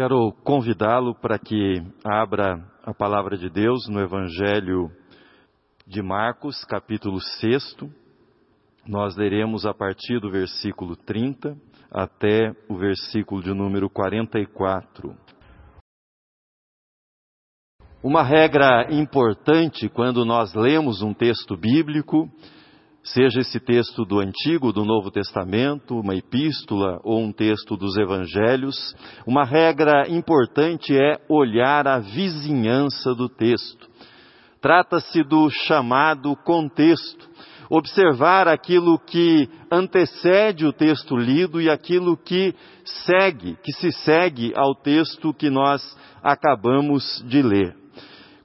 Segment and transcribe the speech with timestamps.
[0.00, 4.90] Quero convidá-lo para que abra a palavra de Deus no Evangelho
[5.86, 7.76] de Marcos, capítulo 6.
[8.86, 11.54] Nós leremos a partir do versículo 30
[11.90, 15.14] até o versículo de número 44.
[18.02, 22.26] Uma regra importante quando nós lemos um texto bíblico
[23.02, 28.94] seja esse texto do Antigo, do Novo Testamento, uma epístola ou um texto dos Evangelhos,
[29.26, 33.88] uma regra importante é olhar a vizinhança do texto.
[34.60, 37.28] Trata-se do chamado contexto,
[37.70, 42.54] observar aquilo que antecede o texto lido e aquilo que
[42.84, 45.82] segue, que se segue ao texto que nós
[46.22, 47.79] acabamos de ler.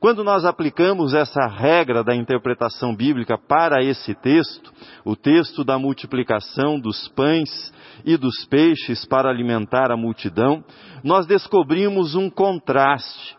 [0.06, 4.72] Quando nós aplicamos essa regra da interpretação bíblica para esse texto,
[5.04, 7.74] o texto da multiplicação dos pães
[8.06, 10.64] e dos peixes para alimentar a multidão,
[11.04, 13.36] nós descobrimos um contraste.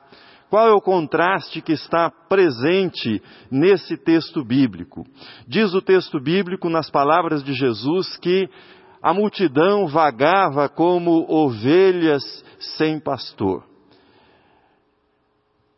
[0.50, 5.06] Qual é o contraste que está presente nesse texto bíblico?
[5.46, 8.50] Diz o texto bíblico, nas palavras de Jesus, que
[9.00, 12.24] a multidão vagava como ovelhas
[12.58, 13.75] sem pastor.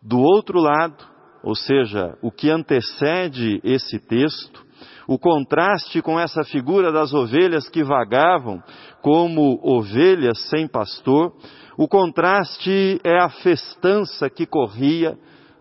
[0.09, 1.05] Do outro lado,
[1.43, 4.65] ou seja, o que antecede esse texto,
[5.07, 8.63] o contraste com essa figura das ovelhas que vagavam
[9.03, 11.35] como ovelhas sem pastor,
[11.77, 15.15] o contraste é a festança que corria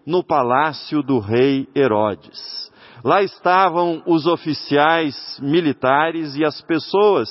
[0.05, 2.71] no palácio do rei Herodes.
[3.03, 7.27] Lá estavam os oficiais militares e as pessoas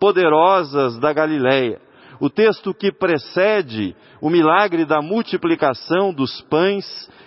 [0.00, 1.80] poderosas da Galileia.
[2.20, 6.84] O texto que precede o milagre da multiplicação dos pães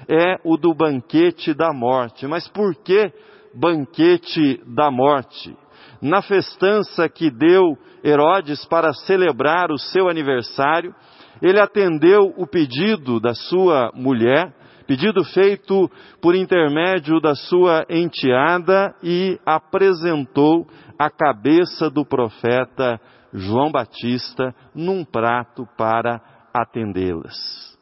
[0.07, 2.27] é o do banquete da morte.
[2.27, 3.11] Mas por que
[3.55, 5.55] banquete da morte?
[6.01, 10.93] Na festança que deu Herodes para celebrar o seu aniversário,
[11.41, 14.53] ele atendeu o pedido da sua mulher,
[14.87, 15.89] pedido feito
[16.21, 20.67] por intermédio da sua enteada e apresentou
[20.99, 22.99] a cabeça do profeta
[23.33, 26.21] João Batista num prato para
[26.53, 27.77] atendê-las.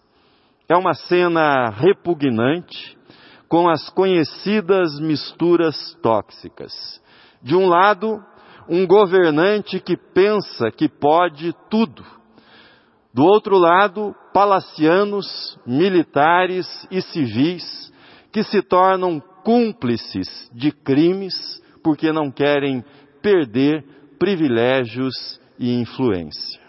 [0.69, 2.97] É uma cena repugnante
[3.47, 6.71] com as conhecidas misturas tóxicas.
[7.41, 8.23] De um lado,
[8.69, 12.05] um governante que pensa que pode tudo.
[13.11, 17.91] Do outro lado, palacianos, militares e civis
[18.31, 21.33] que se tornam cúmplices de crimes
[21.83, 22.83] porque não querem
[23.23, 23.83] perder
[24.19, 26.59] privilégios e influência.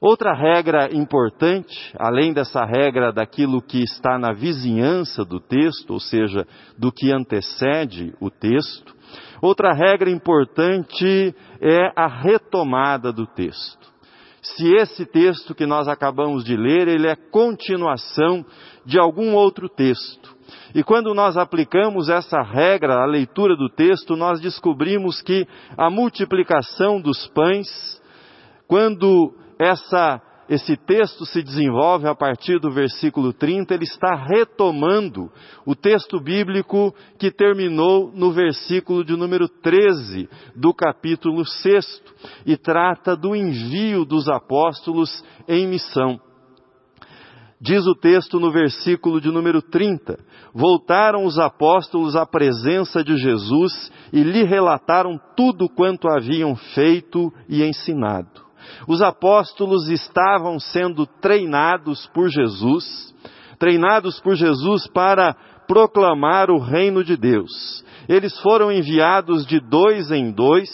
[0.00, 6.46] Outra regra importante, além dessa regra daquilo que está na vizinhança do texto, ou seja,
[6.78, 8.94] do que antecede o texto,
[9.42, 13.88] outra regra importante é a retomada do texto.
[14.40, 18.46] Se esse texto que nós acabamos de ler, ele é continuação
[18.86, 20.37] de algum outro texto.
[20.74, 25.46] E quando nós aplicamos essa regra à leitura do texto, nós descobrimos que
[25.76, 27.66] a multiplicação dos pães,
[28.66, 35.30] quando essa, esse texto se desenvolve a partir do versículo 30, ele está retomando
[35.64, 42.02] o texto bíblico que terminou no versículo de número 13 do capítulo 6
[42.44, 46.20] e trata do envio dos apóstolos em missão.
[47.60, 50.18] Diz o texto no versículo de número 30:
[50.54, 57.64] Voltaram os apóstolos à presença de Jesus e lhe relataram tudo quanto haviam feito e
[57.64, 58.46] ensinado.
[58.86, 63.14] Os apóstolos estavam sendo treinados por Jesus,
[63.58, 65.34] treinados por Jesus para
[65.66, 67.84] proclamar o reino de Deus.
[68.08, 70.68] Eles foram enviados de dois em dois,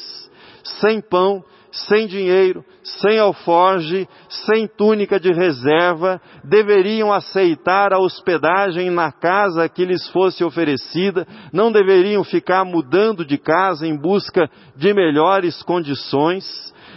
[0.63, 1.43] sem pão,
[1.75, 9.85] sem dinheiro, sem alforge, sem túnica de reserva, deveriam aceitar a hospedagem na casa que
[9.85, 16.45] lhes fosse oferecida, não deveriam ficar mudando de casa em busca de melhores condições.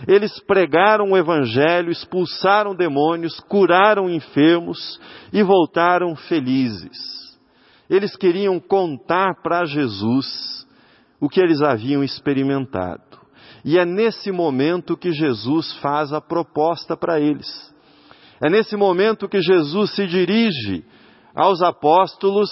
[0.07, 4.99] Eles pregaram o Evangelho, expulsaram demônios, curaram enfermos
[5.33, 7.17] e voltaram felizes.
[7.89, 10.67] Eles queriam contar para Jesus
[11.19, 13.06] o que eles haviam experimentado.
[13.63, 17.47] E é nesse momento que Jesus faz a proposta para eles.
[18.43, 20.85] É nesse momento que Jesus se dirige
[21.35, 22.49] aos apóstolos,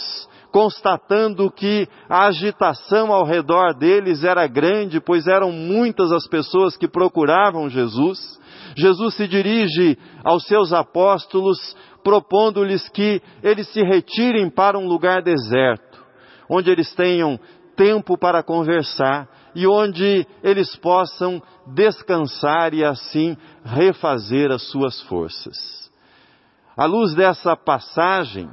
[0.52, 6.88] constatando que a agitação ao redor deles era grande, pois eram muitas as pessoas que
[6.88, 8.40] procuravam Jesus.
[8.76, 16.04] Jesus se dirige aos seus apóstolos, propondo-lhes que eles se retirem para um lugar deserto,
[16.50, 17.40] onde eles tenham
[17.76, 21.42] tempo para conversar e onde eles possam
[21.74, 25.90] descansar e assim refazer as suas forças.
[26.78, 28.50] À luz dessa passagem,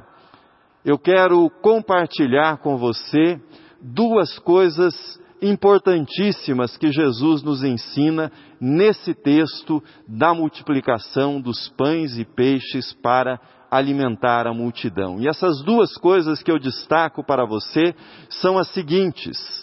[0.85, 3.39] eu quero compartilhar com você
[3.81, 12.93] duas coisas importantíssimas que Jesus nos ensina nesse texto da multiplicação dos pães e peixes
[12.93, 13.39] para
[13.69, 15.19] alimentar a multidão.
[15.19, 17.93] E essas duas coisas que eu destaco para você
[18.29, 19.62] são as seguintes: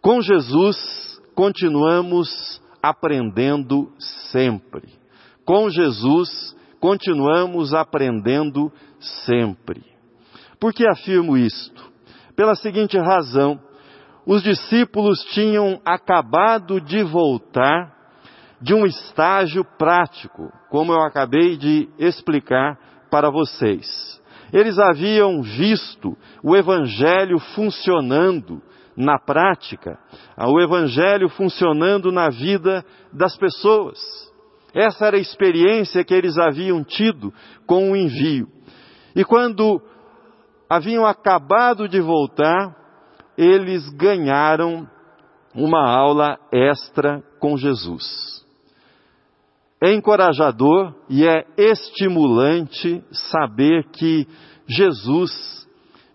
[0.00, 3.92] com Jesus continuamos aprendendo
[4.30, 4.88] sempre.
[5.44, 9.84] Com Jesus continuamos aprendendo sempre.
[10.58, 11.90] Por que afirmo isto?
[12.34, 13.60] Pela seguinte razão:
[14.26, 17.98] os discípulos tinham acabado de voltar
[18.60, 22.78] de um estágio prático, como eu acabei de explicar
[23.10, 24.20] para vocês.
[24.52, 28.62] Eles haviam visto o Evangelho funcionando
[28.96, 29.98] na prática,
[30.36, 33.98] o Evangelho funcionando na vida das pessoas.
[34.74, 37.32] Essa era a experiência que eles haviam tido
[37.66, 38.48] com o envio.
[39.14, 39.82] E quando
[40.68, 42.76] haviam acabado de voltar,
[43.36, 44.88] eles ganharam
[45.54, 48.40] uma aula extra com Jesus.
[49.82, 54.28] É encorajador e é estimulante saber que
[54.68, 55.66] Jesus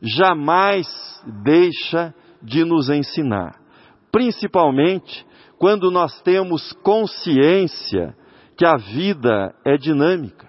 [0.01, 0.88] jamais
[1.44, 2.13] deixa
[2.45, 3.56] de nos ensinar,
[4.12, 5.25] principalmente
[5.57, 8.15] quando nós temos consciência
[8.57, 10.47] que a vida é dinâmica.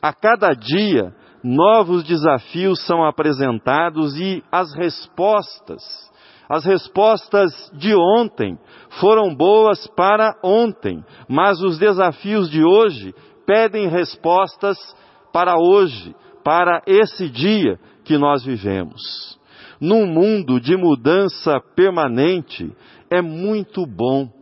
[0.00, 5.82] A cada dia, novos desafios são apresentados e as respostas,
[6.48, 8.58] as respostas de ontem
[9.00, 14.78] foram boas para ontem, mas os desafios de hoje pedem respostas
[15.32, 19.35] para hoje, para esse dia que nós vivemos.
[19.80, 22.70] Num mundo de mudança permanente,
[23.10, 24.36] é muito bom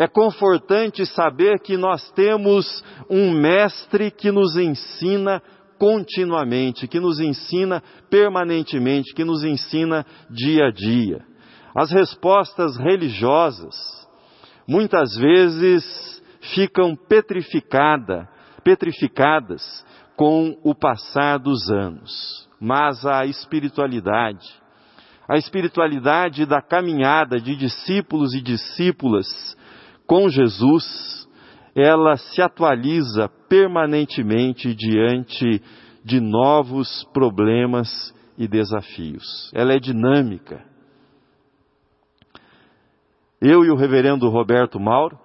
[0.00, 5.42] é confortante saber que nós temos um mestre que nos ensina
[5.78, 11.22] continuamente, que nos ensina permanentemente, que nos ensina dia a dia.
[11.74, 13.74] As respostas religiosas
[14.66, 16.22] muitas vezes
[16.54, 18.26] ficam petrificada,
[18.64, 19.84] petrificadas
[20.16, 24.48] com o passar dos anos, mas a espiritualidade,
[25.30, 29.56] a espiritualidade da caminhada de discípulos e discípulas
[30.04, 31.28] com Jesus,
[31.72, 35.62] ela se atualiza permanentemente diante
[36.04, 39.52] de novos problemas e desafios.
[39.54, 40.64] Ela é dinâmica.
[43.40, 45.16] Eu e o reverendo Roberto Mauro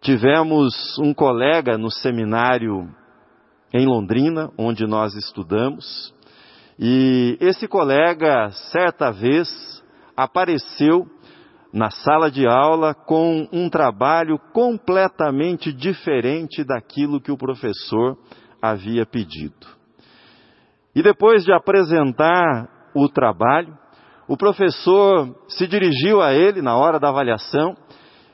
[0.00, 2.88] tivemos um colega no seminário
[3.72, 6.14] em Londrina, onde nós estudamos,
[6.78, 9.48] e esse colega, certa vez,
[10.16, 11.06] apareceu
[11.72, 18.16] na sala de aula com um trabalho completamente diferente daquilo que o professor
[18.62, 19.66] havia pedido.
[20.94, 23.76] E depois de apresentar o trabalho,
[24.28, 27.76] o professor se dirigiu a ele na hora da avaliação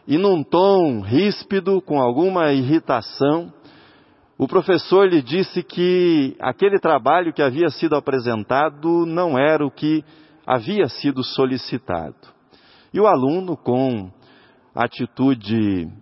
[0.06, 3.52] e, num tom ríspido, com alguma irritação,
[4.40, 10.02] o professor lhe disse que aquele trabalho que havia sido apresentado não era o que
[10.46, 12.16] havia sido solicitado.
[12.90, 14.10] E o aluno, com
[14.74, 15.92] atitude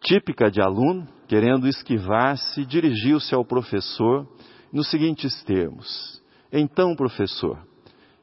[0.00, 4.26] típica de aluno, querendo esquivar-se, dirigiu-se ao professor
[4.72, 6.20] nos seguintes termos:
[6.52, 7.64] Então, professor,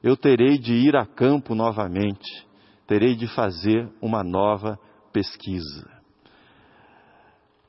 [0.03, 2.46] eu terei de ir a campo novamente,
[2.86, 4.77] terei de fazer uma nova
[5.13, 6.00] pesquisa.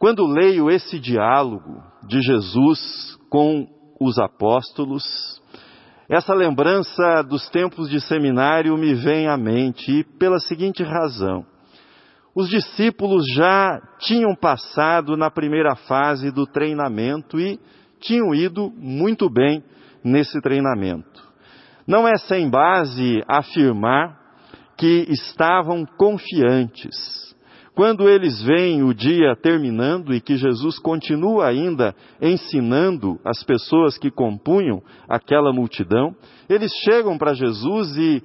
[0.03, 3.69] Quando leio esse diálogo de Jesus com
[4.01, 5.05] os apóstolos,
[6.11, 11.47] essa lembrança dos tempos de seminário me vem à mente e pela seguinte razão.
[12.35, 17.61] Os discípulos já tinham passado na primeira fase do treinamento e
[18.01, 19.63] tinham ido muito bem
[20.03, 21.23] nesse treinamento.
[21.87, 24.19] Não é sem base afirmar
[24.77, 27.22] que estavam confiantes
[27.75, 34.11] quando eles veem o dia terminando e que Jesus continua ainda ensinando as pessoas que
[34.11, 36.14] compunham aquela multidão,
[36.49, 38.23] eles chegam para Jesus e,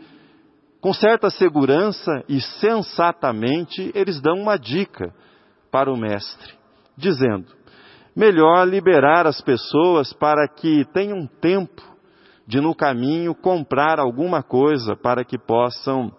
[0.82, 5.13] com certa segurança e sensatamente, eles dão uma dica
[5.72, 6.54] para o Mestre,
[6.98, 7.46] dizendo:
[8.13, 11.82] melhor liberar as pessoas para que tenham tempo
[12.46, 16.12] de no caminho comprar alguma coisa para que possam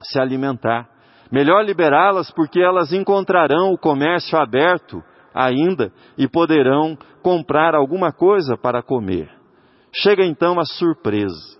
[0.00, 0.93] se alimentar.
[1.34, 5.02] Melhor liberá-las porque elas encontrarão o comércio aberto
[5.34, 9.28] ainda e poderão comprar alguma coisa para comer.
[9.92, 11.58] Chega então a surpresa.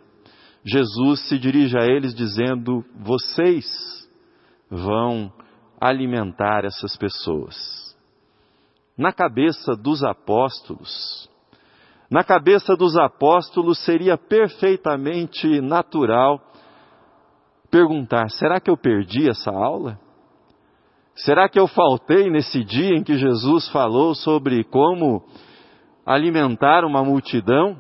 [0.65, 3.67] Jesus se dirige a eles dizendo: Vocês
[4.71, 5.33] vão
[5.81, 7.57] alimentar essas pessoas.
[8.97, 11.29] Na cabeça dos apóstolos,
[12.09, 16.41] na cabeça dos apóstolos seria perfeitamente natural
[17.75, 19.99] perguntar: será que eu perdi essa aula?
[21.17, 25.25] Será que eu faltei nesse dia em que Jesus falou sobre como
[26.07, 27.77] alimentar uma multidão?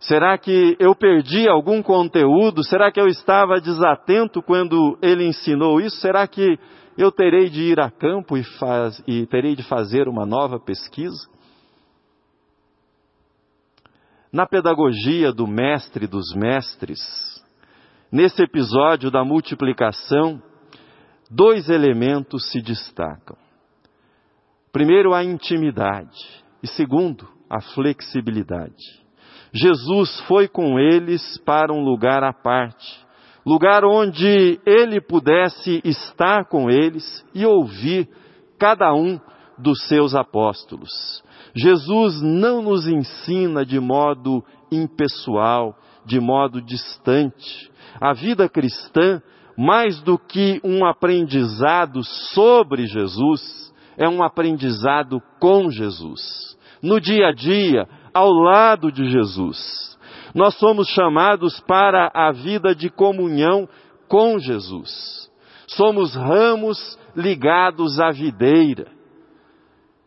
[0.00, 2.64] Será que eu perdi algum conteúdo?
[2.64, 5.96] Será que eu estava desatento quando ele ensinou isso?
[5.98, 6.58] Será que
[6.98, 11.28] eu terei de ir a campo e, faz, e terei de fazer uma nova pesquisa?
[14.32, 17.33] Na pedagogia do mestre dos mestres,
[18.14, 20.40] nesse episódio da multiplicação,
[21.28, 23.36] dois elementos se destacam.
[24.72, 29.02] Primeiro, a intimidade, e segundo, a flexibilidade.
[29.52, 33.04] Jesus foi com eles para um lugar à parte,
[33.44, 38.08] lugar onde ele pudesse estar com eles e ouvir
[38.60, 39.18] cada um
[39.58, 41.20] dos seus apóstolos.
[41.52, 47.73] Jesus não nos ensina de modo impessoal, de modo distante.
[48.00, 49.22] A vida cristã,
[49.56, 52.02] mais do que um aprendizado
[52.34, 56.56] sobre Jesus, é um aprendizado com Jesus.
[56.82, 59.98] No dia a dia, ao lado de Jesus.
[60.34, 63.68] Nós somos chamados para a vida de comunhão
[64.08, 65.30] com Jesus.
[65.66, 68.86] Somos ramos ligados à videira.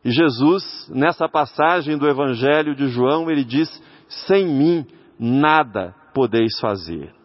[0.04, 3.70] E Jesus, nessa passagem do Evangelho de João, ele diz:
[4.08, 4.86] sem mim
[5.20, 7.17] nada podeis fazer.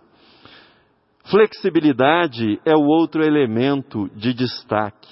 [1.25, 5.09] Flexibilidade é o outro elemento de destaque.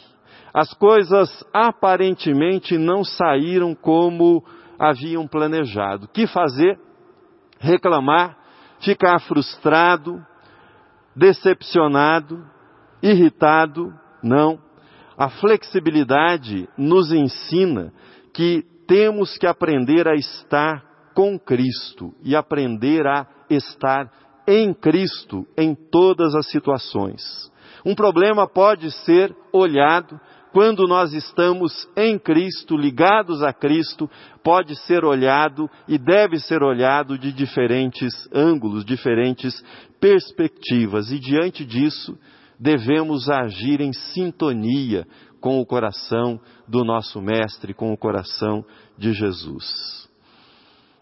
[0.52, 4.45] As coisas aparentemente não saíram como
[4.79, 6.09] haviam planejado.
[6.09, 6.79] Que fazer?
[7.61, 8.37] Reclamar,
[8.81, 10.25] ficar frustrado,
[11.14, 12.45] decepcionado,
[13.02, 13.93] irritado?
[14.23, 14.59] Não.
[15.17, 17.93] A flexibilidade nos ensina
[18.33, 20.83] que temos que aprender a estar
[21.14, 24.11] com Cristo e aprender a estar
[24.50, 27.23] em Cristo em todas as situações.
[27.87, 30.21] Um problema pode ser olhado
[30.52, 34.11] quando nós estamos em Cristo, ligados a Cristo,
[34.42, 39.62] pode ser olhado e deve ser olhado de diferentes ângulos, diferentes
[40.00, 41.12] perspectivas.
[41.12, 42.19] E diante disso,
[42.59, 45.07] devemos agir em sintonia
[45.40, 48.64] com o coração do nosso Mestre, com o coração
[48.99, 50.09] de Jesus.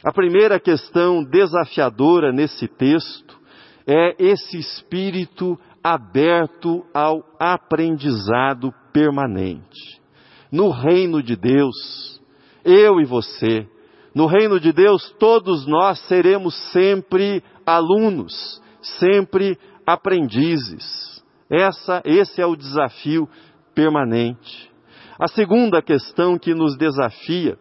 [0.05, 3.38] A primeira questão desafiadora nesse texto
[3.89, 9.99] é esse espírito aberto ao aprendizado permanente.
[10.53, 12.21] No reino de Deus,
[12.63, 13.67] eu e você,
[14.15, 18.61] no reino de Deus, todos nós seremos sempre alunos,
[18.99, 21.25] sempre aprendizes.
[21.51, 23.27] Essa, esse é o desafio
[23.75, 24.71] permanente.
[25.19, 27.59] A segunda questão que nos desafia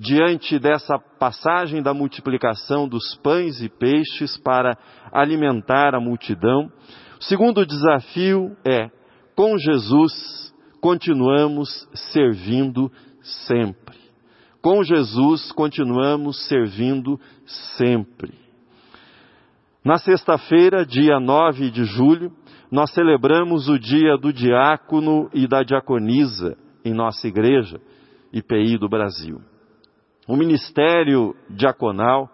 [0.00, 4.76] diante dessa passagem da multiplicação dos pães e peixes para
[5.12, 6.72] alimentar a multidão,
[7.20, 8.88] o segundo desafio é:
[9.36, 12.90] com Jesus continuamos servindo
[13.44, 13.98] sempre.
[14.62, 17.20] Com Jesus continuamos servindo
[17.76, 18.32] sempre.
[19.84, 22.32] Na sexta-feira, dia 9 de julho,
[22.70, 27.78] nós celebramos o dia do diácono e da diaconisa em nossa igreja,
[28.32, 29.49] IPI do Brasil.
[30.26, 32.28] O ministério diaconal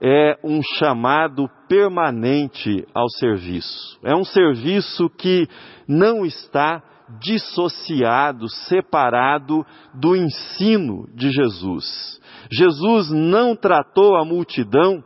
[0.00, 3.98] é um chamado permanente ao serviço.
[4.02, 5.46] É um serviço que
[5.86, 6.82] não está
[7.20, 12.20] dissociado, separado do ensino de Jesus.
[12.50, 15.02] Jesus não tratou a multidão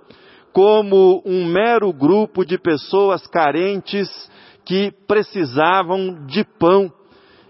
[0.53, 4.09] como um mero grupo de pessoas carentes
[4.65, 6.93] que precisavam de pão.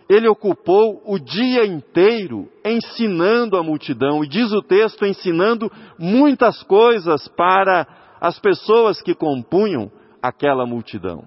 [0.08, 7.26] Ele ocupou o dia inteiro ensinando a multidão, e diz o texto, ensinando muitas coisas
[7.28, 7.86] para
[8.20, 9.90] as pessoas que compunham
[10.22, 11.24] aquela multidão.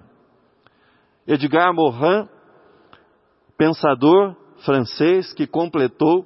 [1.26, 2.28] Edgar Morin
[3.56, 6.24] pensador francês que completou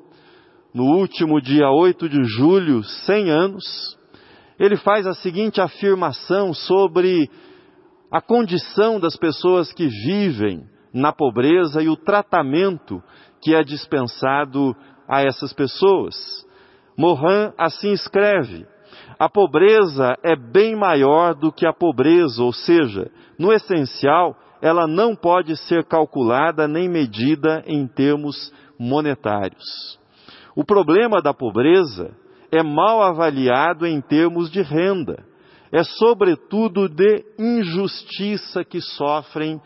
[0.75, 3.99] no último dia 8 de julho 100 anos,
[4.59, 7.29] ele faz a seguinte afirmação sobre
[8.11, 13.03] a condição das pessoas que vivem na pobreza e o tratamento
[13.41, 14.77] que é dispensado
[15.09, 16.15] a essas pessoas.
[16.97, 18.67] Morin assim escreve:
[19.19, 25.17] a pobreza é bem maior do que a pobreza, ou seja, no essencial, ela não
[25.17, 29.99] pode ser calculada nem medida em termos monetários.
[30.55, 32.15] O problema da pobreza
[32.51, 35.25] é mal avaliado em termos de renda.
[35.75, 39.59] é sobretudo de injustiça que sofrem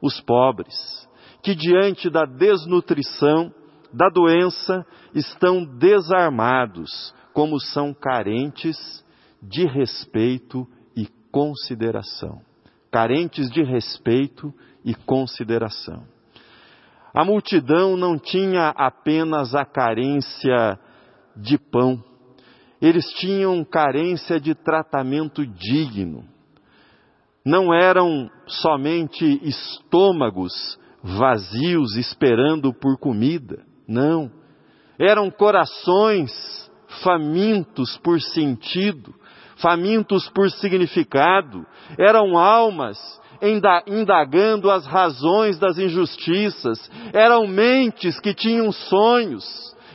[0.00, 1.08] os pobres,
[1.42, 3.52] que diante da desnutrição,
[3.92, 8.76] da doença, estão desarmados, como são carentes
[9.42, 10.66] de respeito
[10.96, 12.40] e consideração.
[12.90, 14.52] Carentes de respeito
[14.84, 16.04] e consideração.
[17.14, 20.78] A multidão não tinha apenas a carência
[21.36, 22.02] de pão,
[22.80, 26.24] eles tinham carência de tratamento digno.
[27.50, 30.52] Não eram somente estômagos
[31.02, 34.30] vazios esperando por comida, não.
[34.96, 36.30] Eram corações
[37.02, 39.12] famintos por sentido,
[39.56, 41.66] famintos por significado,
[41.98, 42.96] eram almas
[43.84, 49.44] indagando as razões das injustiças, eram mentes que tinham sonhos,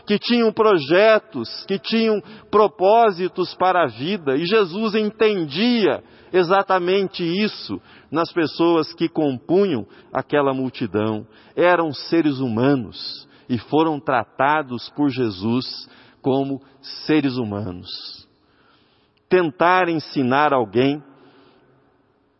[0.05, 2.21] que tinham projetos, que tinham
[2.51, 7.81] propósitos para a vida, e Jesus entendia exatamente isso
[8.11, 11.25] nas pessoas que compunham aquela multidão.
[11.55, 15.89] Eram seres humanos e foram tratados por Jesus
[16.21, 16.61] como
[17.05, 17.89] seres humanos.
[19.29, 21.01] Tentar ensinar alguém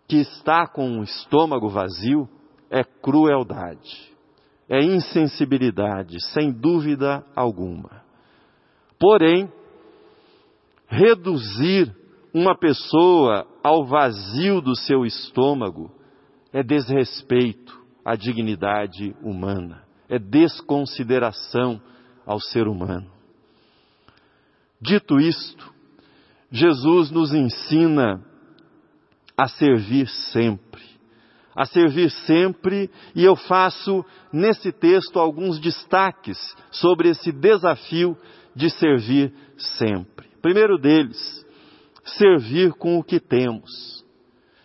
[0.07, 2.29] que está com o estômago vazio
[2.69, 4.14] é crueldade,
[4.69, 8.03] é insensibilidade, sem dúvida alguma.
[8.99, 9.51] Porém,
[10.87, 11.95] reduzir
[12.33, 15.91] uma pessoa ao vazio do seu estômago
[16.51, 21.81] é desrespeito à dignidade humana, é desconsideração
[22.25, 23.11] ao ser humano.
[24.81, 25.73] Dito isto,
[26.51, 28.23] Jesus nos ensina
[29.37, 30.64] a servir sempre.
[31.55, 36.37] A servir sempre, e eu faço nesse texto alguns destaques
[36.69, 38.17] sobre esse desafio
[38.53, 40.27] de servir sempre.
[40.41, 41.45] Primeiro deles,
[42.03, 44.03] servir com o que temos.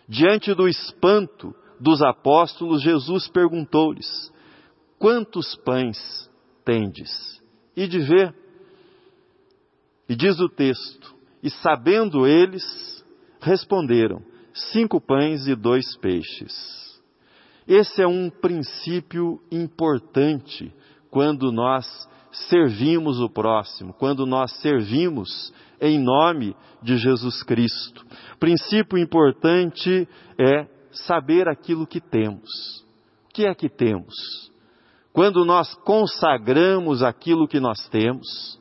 [0.07, 4.31] Diante do espanto dos apóstolos, Jesus perguntou-lhes:
[4.99, 6.29] Quantos pães
[6.65, 7.41] tendes?
[7.75, 8.35] E de ver.
[10.07, 12.63] E diz o texto: E sabendo eles,
[13.39, 14.21] responderam:
[14.53, 16.81] cinco pães e dois peixes.
[17.67, 20.73] Esse é um princípio importante
[21.09, 21.85] quando nós
[22.49, 28.05] servimos o próximo, quando nós servimos em nome de Jesus Cristo.
[28.39, 30.07] Princípio importante
[30.39, 32.49] é saber aquilo que temos.
[33.29, 34.13] O que é que temos?
[35.13, 38.59] Quando nós consagramos aquilo que nós temos,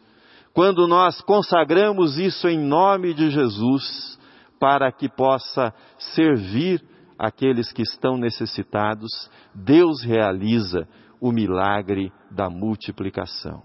[0.53, 4.19] quando nós consagramos isso em nome de Jesus,
[4.61, 5.75] para que possa
[6.15, 6.85] servir
[7.19, 9.11] aqueles que estão necessitados,
[9.55, 10.87] Deus realiza
[11.21, 13.63] o milagre da multiplicação.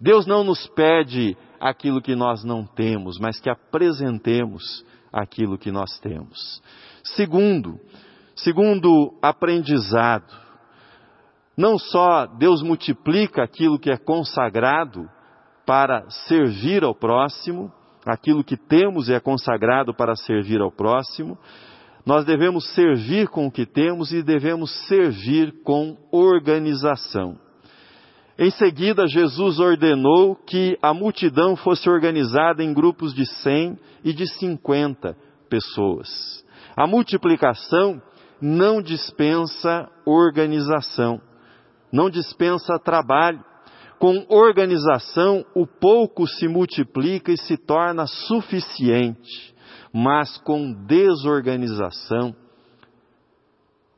[0.00, 5.98] Deus não nos pede aquilo que nós não temos, mas que apresentemos aquilo que nós
[6.00, 6.62] temos.
[7.04, 7.78] Segundo,
[8.34, 10.32] segundo aprendizado,
[11.56, 15.06] não só Deus multiplica aquilo que é consagrado
[15.66, 17.70] para servir ao próximo,
[18.06, 21.38] aquilo que temos é consagrado para servir ao próximo,
[22.04, 27.38] nós devemos servir com o que temos e devemos servir com organização.
[28.38, 34.26] Em seguida, Jesus ordenou que a multidão fosse organizada em grupos de 100 e de
[34.26, 35.14] 50
[35.50, 36.42] pessoas.
[36.74, 38.00] A multiplicação
[38.40, 41.20] não dispensa organização,
[41.92, 43.44] não dispensa trabalho.
[44.00, 49.54] Com organização, o pouco se multiplica e se torna suficiente,
[49.92, 52.34] mas com desorganização,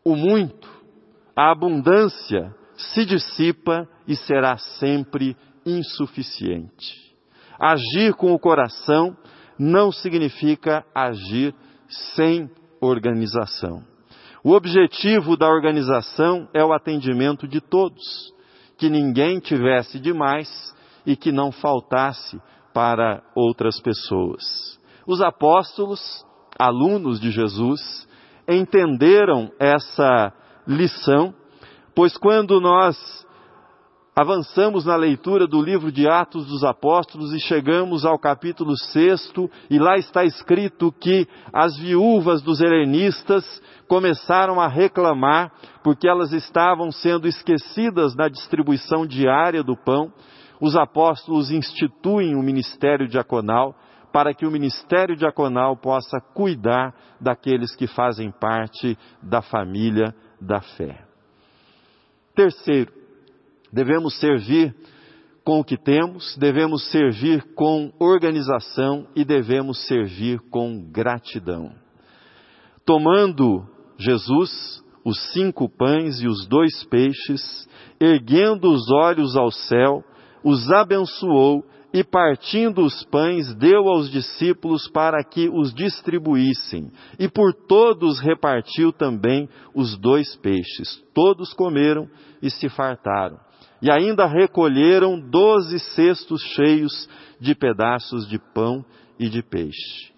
[0.04, 0.68] o muito,
[1.36, 7.14] a abundância, se dissipa e será sempre insuficiente.
[7.56, 9.16] Agir com o coração
[9.56, 11.54] não significa agir
[12.16, 13.84] sem organização.
[14.42, 18.32] O objetivo da organização é o atendimento de todos
[18.82, 20.74] que ninguém tivesse demais
[21.06, 22.42] e que não faltasse
[22.74, 24.42] para outras pessoas.
[25.06, 26.00] Os apóstolos,
[26.58, 28.08] alunos de Jesus,
[28.48, 30.32] entenderam essa
[30.66, 31.32] lição,
[31.94, 33.21] pois quando nós
[34.14, 39.32] avançamos na leitura do livro de Atos dos Apóstolos e chegamos ao capítulo 6,
[39.70, 43.44] e lá está escrito que as viúvas dos helenistas
[43.88, 45.50] começaram a reclamar
[45.82, 50.12] porque elas estavam sendo esquecidas na distribuição diária do pão.
[50.60, 53.74] Os apóstolos instituem o ministério diaconal
[54.12, 61.02] para que o ministério diaconal possa cuidar daqueles que fazem parte da família da fé.
[62.34, 63.01] Terceiro,
[63.72, 64.74] devemos servir
[65.44, 71.72] com o que temos, devemos servir com organização e devemos servir com gratidão.
[72.84, 73.66] Tomando
[73.98, 77.68] Jesus os cinco pães e os dois peixes,
[78.00, 80.04] erguendo os olhos ao céu,
[80.44, 87.52] os abençoou e partindo os pães, deu aos discípulos para que os distribuíssem, e por
[87.52, 91.02] todos repartiu também os dois peixes.
[91.12, 92.08] Todos comeram
[92.40, 93.38] e se fartaram.
[93.82, 97.08] E ainda recolheram doze cestos cheios
[97.40, 98.84] de pedaços de pão
[99.18, 100.12] e de peixe.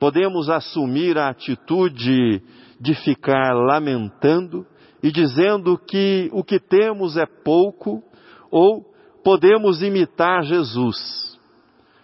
[0.00, 2.42] Podemos assumir a atitude
[2.80, 4.66] de ficar lamentando
[5.02, 8.02] e dizendo que o que temos é pouco,
[8.50, 8.84] ou
[9.22, 11.38] podemos imitar Jesus.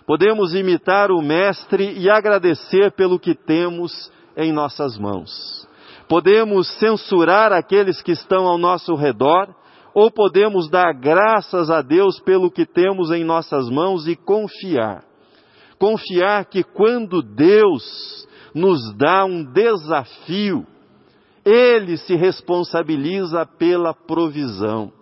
[0.07, 5.67] Podemos imitar o Mestre e agradecer pelo que temos em nossas mãos.
[6.09, 9.49] Podemos censurar aqueles que estão ao nosso redor,
[9.95, 15.05] ou podemos dar graças a Deus pelo que temos em nossas mãos e confiar.
[15.79, 20.67] Confiar que quando Deus nos dá um desafio,
[21.45, 24.93] Ele se responsabiliza pela provisão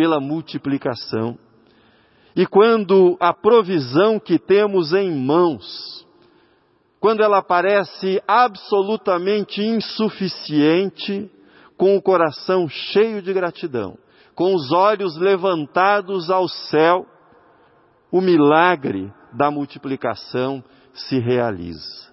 [0.00, 1.38] pela multiplicação.
[2.34, 6.06] E quando a provisão que temos em mãos,
[6.98, 11.30] quando ela parece absolutamente insuficiente,
[11.80, 13.96] com o coração cheio de gratidão,
[14.34, 17.06] com os olhos levantados ao céu,
[18.12, 20.62] o milagre da multiplicação
[20.92, 22.12] se realiza.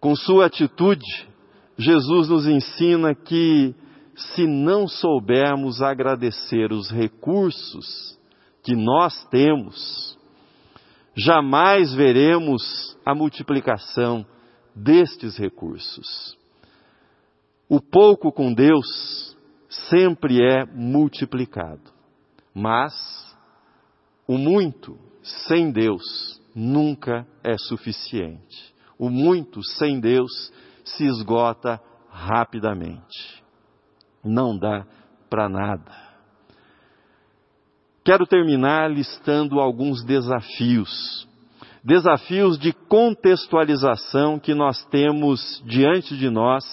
[0.00, 1.28] Com sua atitude,
[1.76, 3.74] Jesus nos ensina que
[4.16, 8.18] se não soubermos agradecer os recursos
[8.62, 10.18] que nós temos,
[11.14, 14.24] jamais veremos a multiplicação
[14.74, 16.40] destes recursos.
[17.72, 19.34] O pouco com Deus
[19.90, 21.90] sempre é multiplicado,
[22.54, 22.92] mas
[24.28, 26.02] o muito sem Deus
[26.54, 28.74] nunca é suficiente.
[28.98, 30.52] O muito sem Deus
[30.84, 31.80] se esgota
[32.10, 33.42] rapidamente
[34.22, 34.86] não dá
[35.30, 35.90] para nada.
[38.04, 41.26] Quero terminar listando alguns desafios.
[41.82, 46.64] Desafios de contextualização que nós temos diante de nós,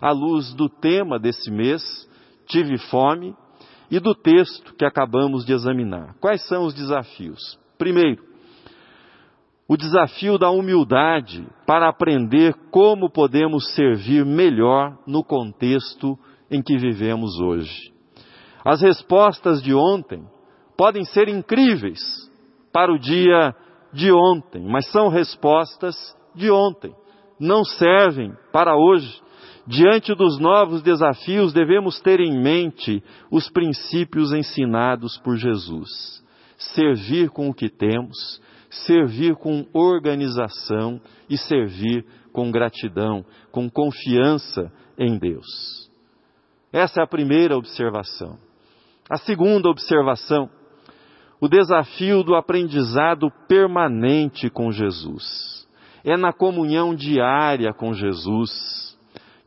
[0.00, 1.82] à luz do tema desse mês,
[2.46, 3.34] Tive Fome,
[3.90, 6.14] e do texto que acabamos de examinar.
[6.20, 7.58] Quais são os desafios?
[7.78, 8.22] Primeiro,
[9.68, 16.18] o desafio da humildade para aprender como podemos servir melhor no contexto
[16.50, 17.92] em que vivemos hoje.
[18.64, 20.24] As respostas de ontem
[20.76, 22.00] podem ser incríveis
[22.72, 23.54] para o dia
[23.92, 25.96] de ontem, mas são respostas
[26.34, 26.94] de ontem,
[27.40, 29.20] não servem para hoje.
[29.66, 36.24] Diante dos novos desafios, devemos ter em mente os princípios ensinados por Jesus.
[36.56, 45.18] Servir com o que temos, servir com organização e servir com gratidão, com confiança em
[45.18, 45.90] Deus.
[46.72, 48.38] Essa é a primeira observação.
[49.10, 50.48] A segunda observação,
[51.40, 55.66] o desafio do aprendizado permanente com Jesus.
[56.04, 58.85] É na comunhão diária com Jesus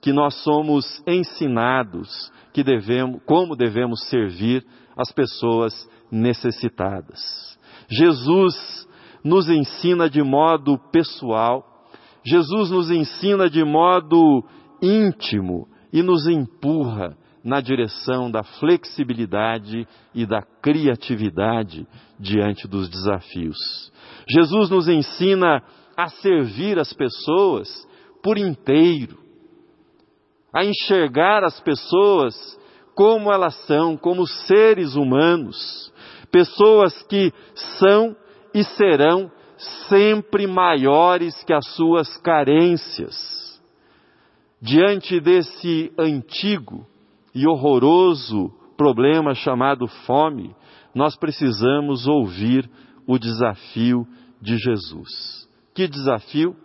[0.01, 4.65] que nós somos ensinados que devemos, como devemos servir
[4.97, 7.19] as pessoas necessitadas.
[7.89, 8.88] Jesus
[9.23, 11.65] nos ensina de modo pessoal,
[12.25, 14.43] Jesus nos ensina de modo
[14.81, 21.88] íntimo e nos empurra na direção da flexibilidade e da criatividade
[22.19, 23.57] diante dos desafios.
[24.29, 25.63] Jesus nos ensina
[25.95, 27.69] a servir as pessoas
[28.21, 29.17] por inteiro,
[30.53, 32.35] a enxergar as pessoas
[32.95, 35.93] como elas são, como seres humanos,
[36.31, 37.33] pessoas que
[37.79, 38.15] são
[38.53, 39.31] e serão
[39.88, 43.39] sempre maiores que as suas carências
[44.62, 46.85] diante desse antigo
[47.33, 50.55] e horroroso problema chamado fome,
[50.93, 52.69] nós precisamos ouvir
[53.07, 54.05] o desafio
[54.41, 55.47] de Jesus.
[55.73, 56.55] Que desafio?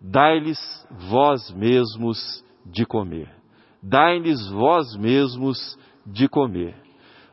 [0.00, 0.58] Dai-lhes
[1.08, 3.30] vós mesmos de comer.
[3.82, 6.74] Dai-lhes vós mesmos de comer.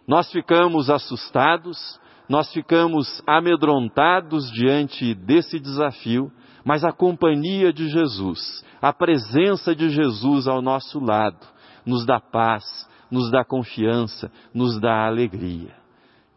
[0.07, 6.31] Nós ficamos assustados, nós ficamos amedrontados diante desse desafio,
[6.65, 11.45] mas a companhia de Jesus, a presença de Jesus ao nosso lado,
[11.85, 12.63] nos dá paz,
[13.11, 15.75] nos dá confiança, nos dá alegria.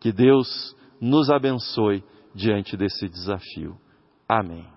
[0.00, 2.04] Que Deus nos abençoe
[2.34, 3.76] diante desse desafio.
[4.28, 4.75] Amém.